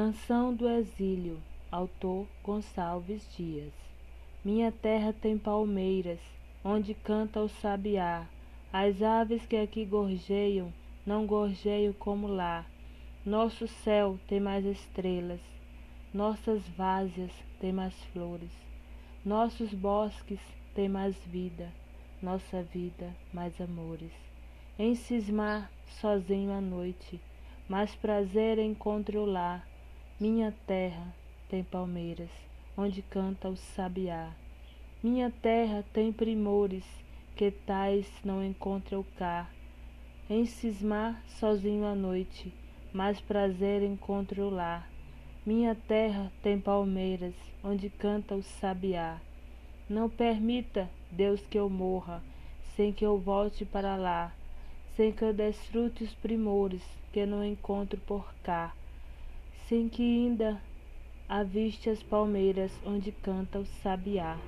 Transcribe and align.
Canção 0.00 0.54
do 0.54 0.68
Exílio, 0.68 1.42
autor 1.72 2.28
Gonçalves 2.44 3.28
Dias. 3.36 3.72
Minha 4.44 4.70
terra 4.70 5.12
tem 5.12 5.36
palmeiras, 5.36 6.20
onde 6.64 6.94
canta 6.94 7.40
o 7.40 7.48
sabiá. 7.48 8.24
As 8.72 9.02
aves 9.02 9.44
que 9.44 9.56
aqui 9.56 9.84
gorjeiam, 9.84 10.72
não 11.04 11.26
gorjeiam 11.26 11.92
como 11.94 12.28
lá. 12.28 12.64
Nosso 13.26 13.66
céu 13.66 14.20
tem 14.28 14.38
mais 14.38 14.64
estrelas, 14.64 15.40
nossas 16.14 16.62
várzeas 16.68 17.32
têm 17.58 17.72
mais 17.72 17.94
flores, 18.12 18.52
nossos 19.24 19.74
bosques 19.74 20.40
têm 20.76 20.88
mais 20.88 21.16
vida, 21.26 21.72
nossa 22.22 22.62
vida 22.62 23.12
mais 23.32 23.60
amores. 23.60 24.12
Em 24.78 24.94
cismar 24.94 25.68
sozinho 25.88 26.52
à 26.52 26.60
noite, 26.60 27.20
mais 27.68 27.96
prazer 27.96 28.60
encontro 28.60 29.24
lá 29.24 29.64
minha 30.20 30.52
terra 30.66 31.14
tem 31.48 31.62
palmeiras, 31.62 32.28
onde 32.76 33.02
canta 33.02 33.48
o 33.48 33.56
sabiá. 33.56 34.32
Minha 35.00 35.30
terra 35.30 35.84
tem 35.92 36.12
primores, 36.12 36.82
que 37.36 37.52
tais 37.52 38.10
não 38.24 38.42
encontro 38.42 39.06
cá. 39.16 39.48
Em 40.28 40.44
cismar 40.44 41.22
sozinho 41.28 41.84
à 41.86 41.94
noite, 41.94 42.52
mais 42.92 43.20
prazer 43.20 43.80
encontro 43.84 44.50
lá. 44.50 44.88
Minha 45.46 45.76
terra 45.76 46.32
tem 46.42 46.58
palmeiras, 46.58 47.34
onde 47.62 47.88
canta 47.88 48.34
o 48.34 48.42
sabiá. 48.42 49.20
Não 49.88 50.10
permita, 50.10 50.90
Deus, 51.12 51.46
que 51.48 51.60
eu 51.60 51.70
morra, 51.70 52.24
sem 52.74 52.92
que 52.92 53.06
eu 53.06 53.18
volte 53.18 53.64
para 53.64 53.94
lá, 53.94 54.34
sem 54.96 55.12
que 55.12 55.22
eu 55.22 55.32
desfrute 55.32 56.02
os 56.02 56.14
primores 56.14 56.82
que 57.12 57.24
não 57.24 57.44
encontro 57.44 58.00
por 58.00 58.34
cá 58.42 58.74
sem 59.68 59.86
que 59.86 60.02
ainda 60.02 60.62
aviste 61.28 61.90
as 61.90 62.02
palmeiras 62.02 62.72
onde 62.86 63.12
canta 63.12 63.58
o 63.58 63.66
sabiá. 63.66 64.40